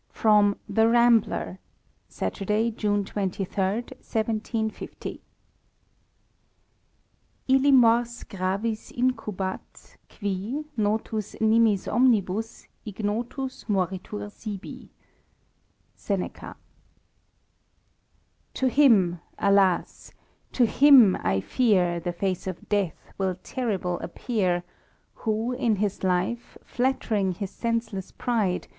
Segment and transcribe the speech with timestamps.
[0.13, 1.59] 52 THE RAMBLER,
[2.07, 3.45] Saturday, June 23,
[4.01, 5.21] 1750.
[7.49, 14.89] //// mors gravis irtcubcUt Quit notus nimis omnibus^ Ignotus moritur sibi"
[15.95, 16.55] Seneca."
[18.55, 19.19] To him!
[19.37, 20.13] alas!
[20.51, 24.63] to him, I fear, The face of death will terrible appear.
[25.13, 28.67] Who in his life, flattering his senseless pride.